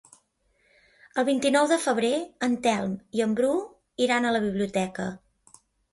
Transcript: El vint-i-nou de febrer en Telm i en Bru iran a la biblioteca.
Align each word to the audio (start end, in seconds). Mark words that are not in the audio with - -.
El 1.23 1.27
vint-i-nou 1.27 1.67
de 1.71 1.77
febrer 1.83 2.11
en 2.47 2.55
Telm 2.63 2.95
i 3.19 3.23
en 3.27 3.39
Bru 3.41 3.53
iran 4.07 4.27
a 4.27 4.33
la 4.37 4.45
biblioteca. 4.47 5.07